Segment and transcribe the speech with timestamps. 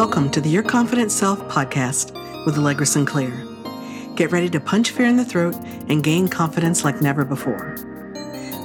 [0.00, 2.14] Welcome to the Your Confident Self podcast
[2.46, 3.46] with Allegra Sinclair.
[4.16, 5.54] Get ready to punch fear in the throat
[5.90, 7.76] and gain confidence like never before.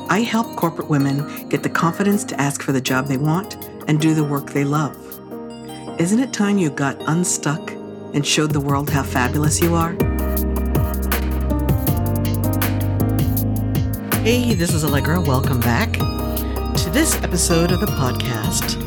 [0.10, 4.00] I help corporate women get the confidence to ask for the job they want and
[4.00, 4.96] do the work they love.
[6.00, 7.70] Isn't it time you got unstuck
[8.14, 9.92] and showed the world how fabulous you are?
[14.22, 15.20] Hey, this is Allegra.
[15.20, 18.85] Welcome back to this episode of the podcast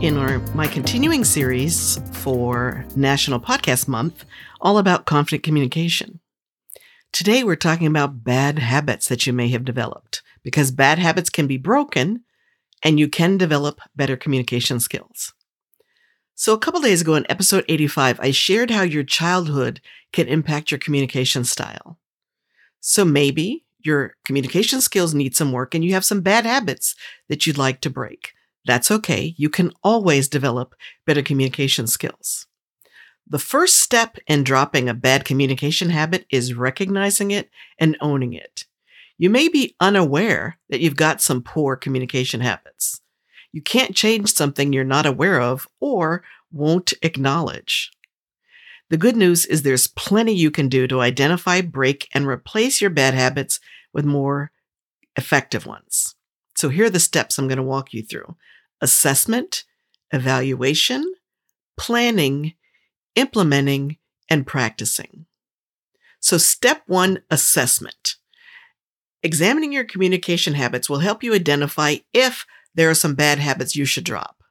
[0.00, 4.24] in our my continuing series for National Podcast Month,
[4.60, 6.20] all about confident communication.
[7.12, 11.48] Today we're talking about bad habits that you may have developed because bad habits can
[11.48, 12.22] be broken
[12.84, 15.34] and you can develop better communication skills.
[16.36, 19.80] So a couple days ago in episode 85, I shared how your childhood
[20.12, 21.98] can impact your communication style.
[22.78, 26.94] So maybe your communication skills need some work and you have some bad habits
[27.28, 28.34] that you'd like to break.
[28.68, 29.34] That's okay.
[29.38, 30.74] You can always develop
[31.06, 32.46] better communication skills.
[33.26, 38.66] The first step in dropping a bad communication habit is recognizing it and owning it.
[39.16, 43.00] You may be unaware that you've got some poor communication habits.
[43.52, 46.22] You can't change something you're not aware of or
[46.52, 47.90] won't acknowledge.
[48.90, 52.90] The good news is there's plenty you can do to identify, break, and replace your
[52.90, 53.60] bad habits
[53.94, 54.50] with more
[55.16, 56.16] effective ones.
[56.54, 58.36] So here are the steps I'm going to walk you through
[58.80, 59.64] assessment,
[60.12, 61.14] evaluation,
[61.76, 62.54] planning,
[63.14, 63.98] implementing,
[64.28, 65.26] and practicing.
[66.20, 68.16] So, step one assessment.
[69.22, 73.84] Examining your communication habits will help you identify if there are some bad habits you
[73.84, 74.42] should drop.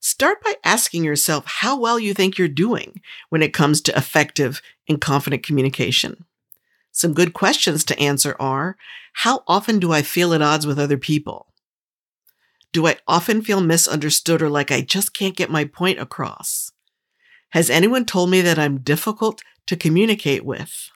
[0.00, 4.60] Start by asking yourself how well you think you're doing when it comes to effective
[4.88, 6.24] and confident communication.
[6.92, 8.76] Some good questions to answer are
[9.14, 11.46] How often do I feel at odds with other people?
[12.74, 16.72] Do I often feel misunderstood or like I just can't get my point across?
[17.50, 20.90] Has anyone told me that I'm difficult to communicate with?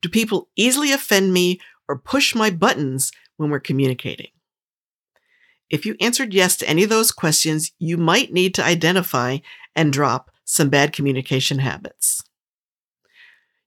[0.00, 4.28] Do people easily offend me or push my buttons when we're communicating?
[5.70, 9.38] If you answered yes to any of those questions, you might need to identify
[9.74, 12.22] and drop some bad communication habits.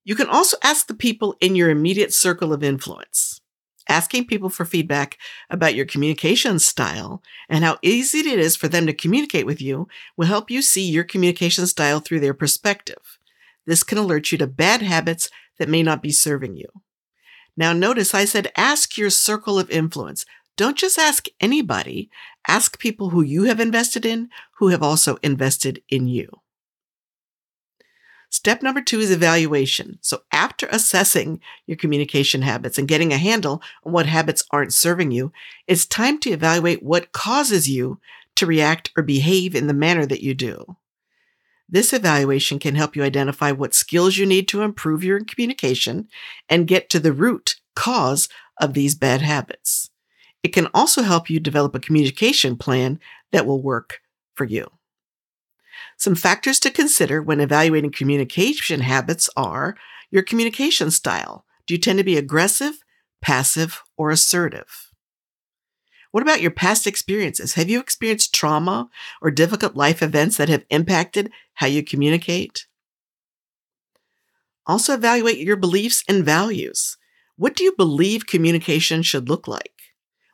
[0.06, 3.42] You can also ask the people in your immediate circle of influence
[3.90, 5.18] asking people for feedback
[5.50, 9.88] about your communication style and how easy it is for them to communicate with you
[10.16, 13.18] will help you see your communication style through their perspective.
[13.66, 16.68] This can alert you to bad habits that may not be serving you.
[17.56, 20.26] Now, notice I said ask your circle of influence.
[20.56, 22.10] Don't just ask anybody,
[22.48, 26.30] ask people who you have invested in, who have also invested in you.
[28.38, 29.98] Step number two is evaluation.
[30.02, 35.10] So after assessing your communication habits and getting a handle on what habits aren't serving
[35.10, 35.32] you,
[35.66, 38.00] it's time to evaluate what causes you
[38.36, 40.78] to react or behave in the manner that you do.
[41.68, 46.08] This evaluation can help you identify what skills you need to improve your communication
[46.48, 48.30] and get to the root cause
[48.62, 49.90] of these bad habits.
[50.44, 53.00] It can also help you develop a communication plan
[53.32, 54.00] that will work
[54.36, 54.77] for you.
[55.98, 59.76] Some factors to consider when evaluating communication habits are
[60.12, 61.44] your communication style.
[61.66, 62.76] Do you tend to be aggressive,
[63.22, 64.92] passive, or assertive?
[66.12, 67.56] What about your past experiences?
[67.56, 68.90] Have you experienced trauma
[69.22, 72.68] or difficult life events that have impacted how you communicate?
[74.66, 76.98] Also, evaluate your beliefs and values.
[77.38, 79.74] What do you believe communication should look like?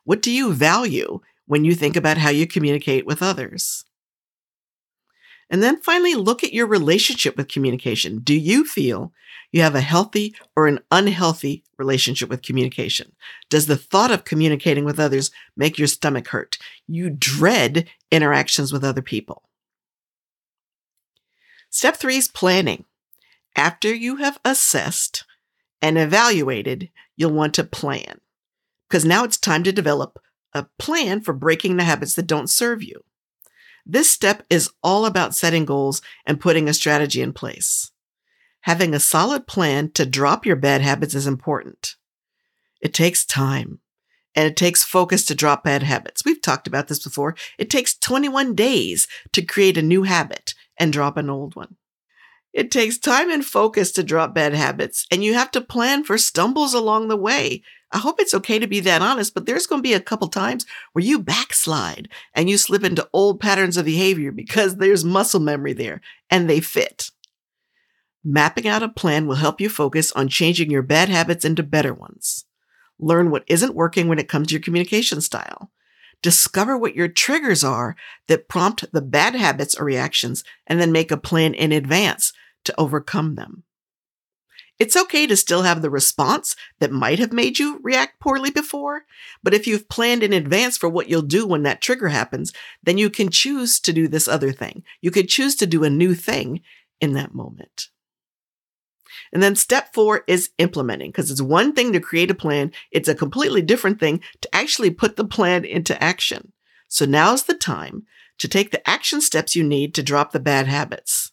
[0.04, 3.83] What do you value when you think about how you communicate with others?
[5.54, 8.18] And then finally, look at your relationship with communication.
[8.18, 9.12] Do you feel
[9.52, 13.12] you have a healthy or an unhealthy relationship with communication?
[13.50, 16.58] Does the thought of communicating with others make your stomach hurt?
[16.88, 19.44] You dread interactions with other people.
[21.70, 22.84] Step three is planning.
[23.54, 25.24] After you have assessed
[25.80, 28.20] and evaluated, you'll want to plan
[28.88, 30.18] because now it's time to develop
[30.52, 33.04] a plan for breaking the habits that don't serve you.
[33.86, 37.90] This step is all about setting goals and putting a strategy in place.
[38.62, 41.96] Having a solid plan to drop your bad habits is important.
[42.80, 43.80] It takes time
[44.34, 46.24] and it takes focus to drop bad habits.
[46.24, 47.36] We've talked about this before.
[47.58, 51.76] It takes 21 days to create a new habit and drop an old one.
[52.52, 56.16] It takes time and focus to drop bad habits, and you have to plan for
[56.16, 57.62] stumbles along the way
[57.94, 60.26] I hope it's okay to be that honest, but there's going to be a couple
[60.26, 65.38] times where you backslide and you slip into old patterns of behavior because there's muscle
[65.38, 67.12] memory there and they fit.
[68.24, 71.94] Mapping out a plan will help you focus on changing your bad habits into better
[71.94, 72.46] ones.
[72.98, 75.70] Learn what isn't working when it comes to your communication style.
[76.20, 77.94] Discover what your triggers are
[78.26, 82.32] that prompt the bad habits or reactions, and then make a plan in advance
[82.64, 83.62] to overcome them.
[84.78, 89.04] It's okay to still have the response that might have made you react poorly before,
[89.42, 92.98] but if you've planned in advance for what you'll do when that trigger happens, then
[92.98, 94.82] you can choose to do this other thing.
[95.00, 96.60] You could choose to do a new thing
[97.00, 97.88] in that moment.
[99.32, 102.72] And then step four is implementing because it's one thing to create a plan.
[102.90, 106.52] It's a completely different thing to actually put the plan into action.
[106.88, 108.04] So now's the time
[108.38, 111.32] to take the action steps you need to drop the bad habits.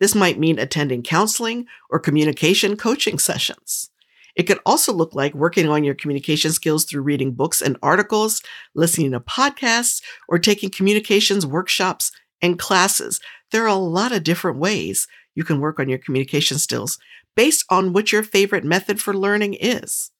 [0.00, 3.90] This might mean attending counseling or communication coaching sessions.
[4.34, 8.42] It could also look like working on your communication skills through reading books and articles,
[8.74, 12.10] listening to podcasts, or taking communications workshops
[12.40, 13.20] and classes.
[13.50, 16.98] There are a lot of different ways you can work on your communication skills
[17.36, 20.10] based on what your favorite method for learning is.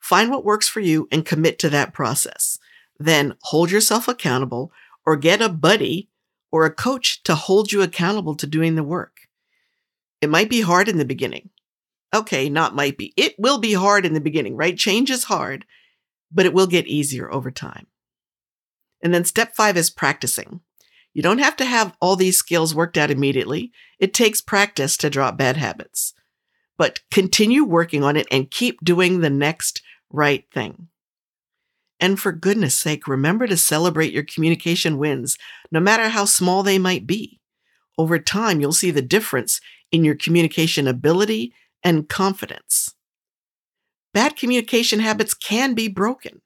[0.00, 2.58] Find what works for you and commit to that process.
[2.98, 4.72] Then hold yourself accountable
[5.04, 6.08] or get a buddy
[6.52, 9.22] or a coach to hold you accountable to doing the work.
[10.20, 11.50] It might be hard in the beginning.
[12.14, 13.14] Okay, not might be.
[13.16, 14.76] It will be hard in the beginning, right?
[14.76, 15.64] Change is hard,
[16.30, 17.86] but it will get easier over time.
[19.02, 20.60] And then step five is practicing.
[21.14, 23.72] You don't have to have all these skills worked out immediately.
[23.98, 26.14] It takes practice to drop bad habits.
[26.78, 30.88] But continue working on it and keep doing the next right thing.
[32.02, 35.38] And for goodness sake, remember to celebrate your communication wins,
[35.70, 37.40] no matter how small they might be.
[37.96, 39.60] Over time, you'll see the difference
[39.92, 41.54] in your communication ability
[41.84, 42.96] and confidence.
[44.12, 46.42] Bad communication habits can be broken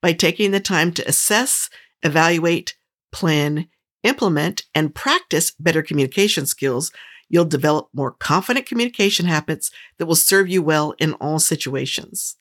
[0.00, 1.68] by taking the time to assess,
[2.02, 2.76] evaluate,
[3.10, 3.68] plan,
[4.04, 6.92] implement, and practice better communication skills,
[7.28, 12.36] you'll develop more confident communication habits that will serve you well in all situations.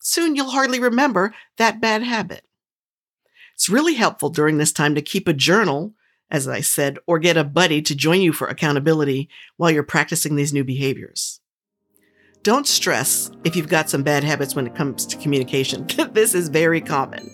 [0.00, 2.44] Soon you'll hardly remember that bad habit.
[3.54, 5.92] It's really helpful during this time to keep a journal,
[6.30, 10.34] as I said, or get a buddy to join you for accountability while you're practicing
[10.34, 11.40] these new behaviors.
[12.42, 15.86] Don't stress if you've got some bad habits when it comes to communication.
[16.12, 17.30] this is very common.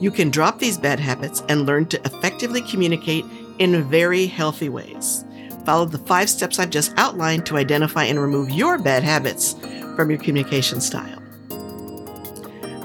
[0.00, 3.24] You can drop these bad habits and learn to effectively communicate
[3.60, 5.24] in very healthy ways.
[5.64, 9.54] Follow the five steps I've just outlined to identify and remove your bad habits
[9.94, 11.13] from your communication style.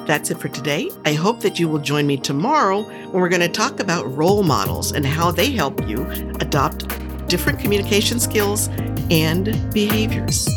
[0.09, 0.89] That's it for today.
[1.05, 4.41] I hope that you will join me tomorrow when we're going to talk about role
[4.41, 6.03] models and how they help you
[6.39, 6.87] adopt
[7.27, 8.69] different communication skills
[9.11, 10.49] and behaviors.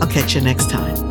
[0.00, 1.09] I'll catch you next time.